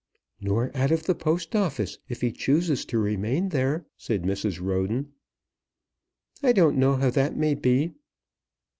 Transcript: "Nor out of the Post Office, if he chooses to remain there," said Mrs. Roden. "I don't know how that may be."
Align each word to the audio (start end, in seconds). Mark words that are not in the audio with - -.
"Nor 0.39 0.71
out 0.75 0.89
of 0.89 1.03
the 1.03 1.13
Post 1.13 1.55
Office, 1.55 1.99
if 2.09 2.21
he 2.21 2.31
chooses 2.31 2.85
to 2.85 2.97
remain 2.97 3.49
there," 3.49 3.85
said 3.97 4.23
Mrs. 4.23 4.59
Roden. 4.59 5.11
"I 6.41 6.53
don't 6.53 6.79
know 6.79 6.95
how 6.95 7.11
that 7.11 7.37
may 7.37 7.53
be." 7.53 7.93